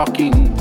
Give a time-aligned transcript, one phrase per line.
[0.00, 0.59] on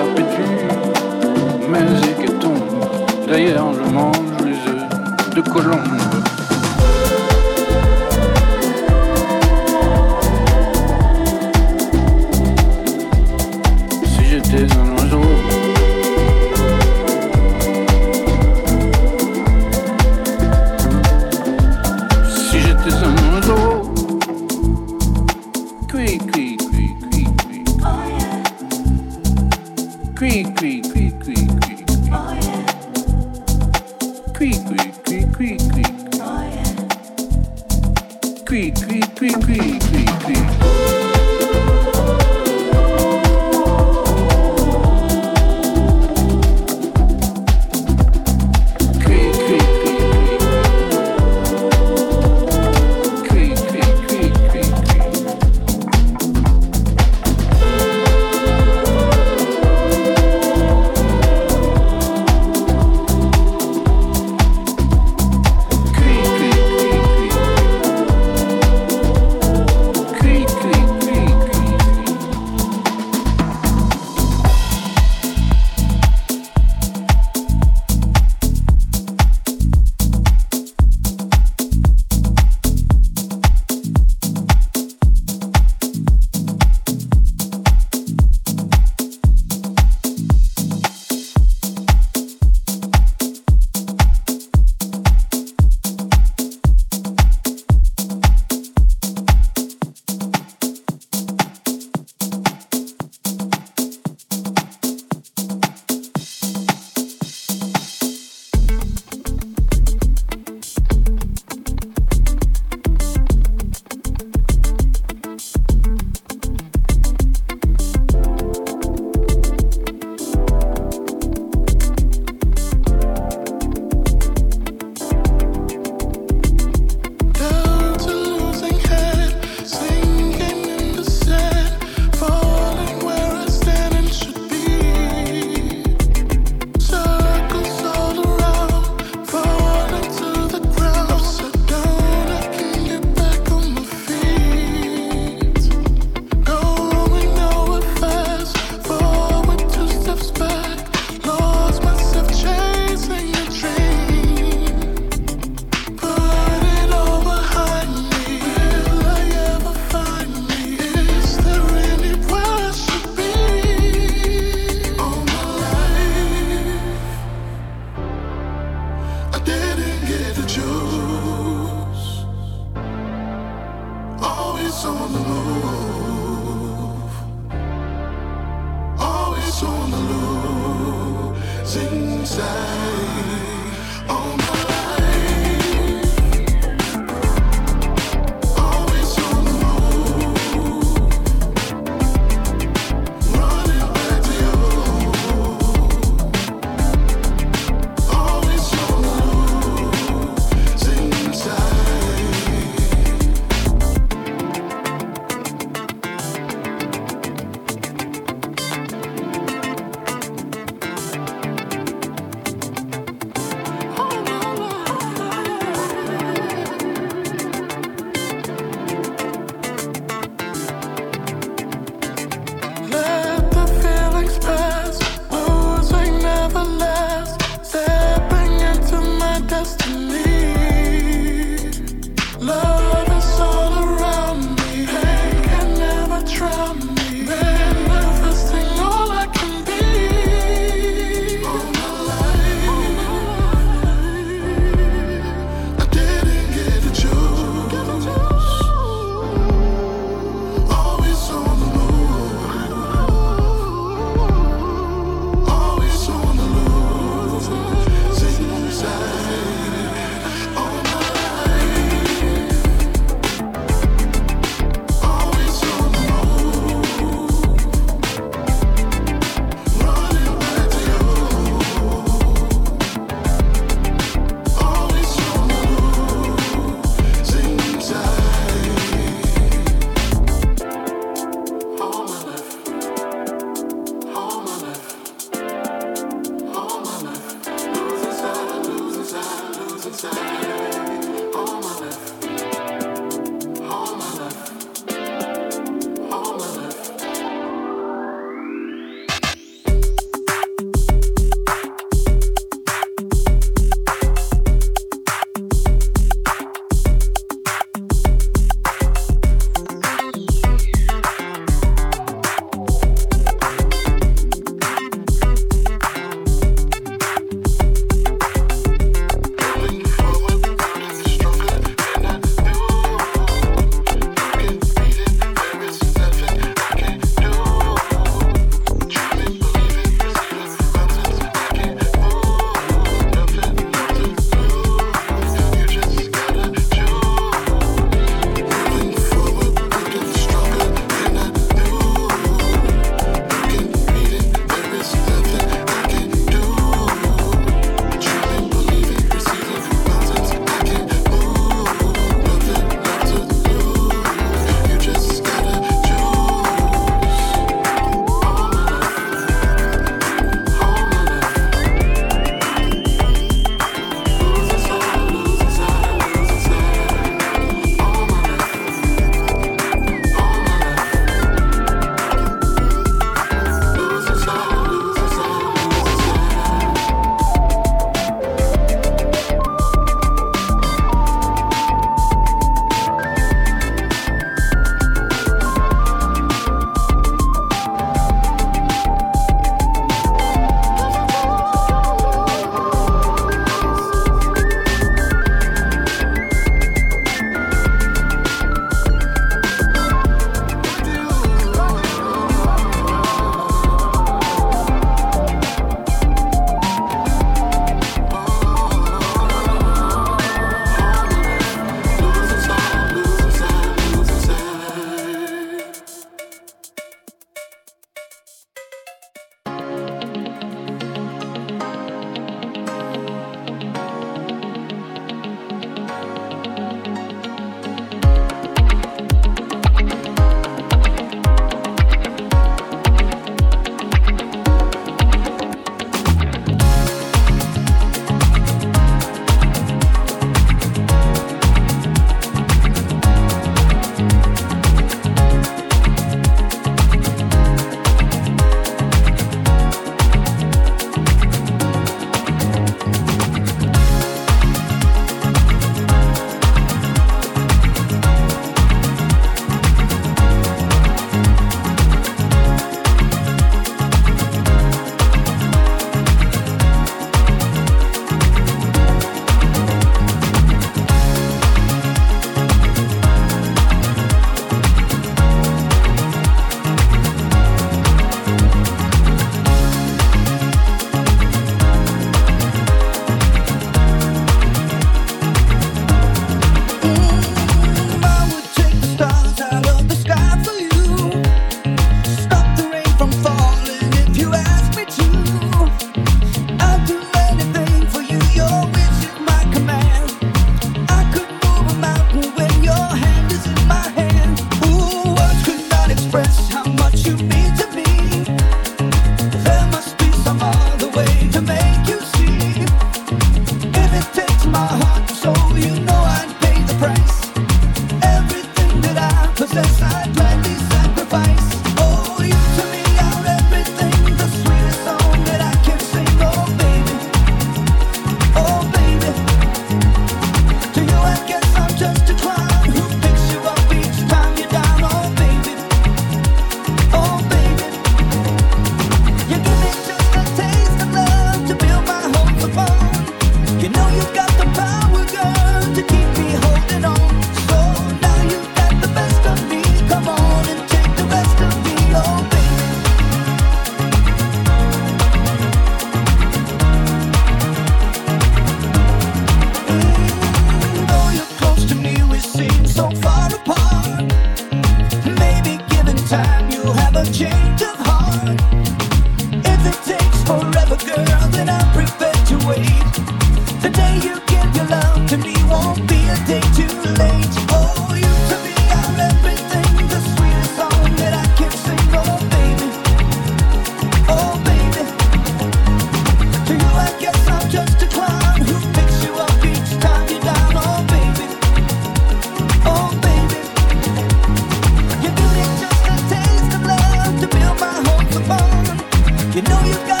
[599.33, 600.00] You know you got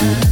[0.00, 0.29] Thank you.